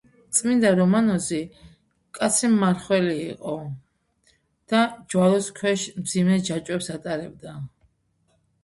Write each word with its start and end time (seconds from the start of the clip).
წმინდა 0.35 0.69
რომანოზი 0.77 1.37
მკაცრი 1.49 2.49
მმარხველი 2.55 3.13
იყო 3.27 3.53
და 4.75 4.83
ჯვალოს 5.17 5.53
ქვეშ 5.61 5.87
მძიმე 6.03 6.43
ჯაჭვებს 6.51 6.93
ატარებდა. 6.97 7.57